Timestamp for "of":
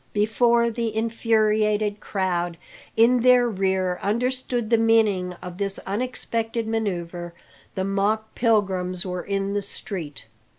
5.43-5.59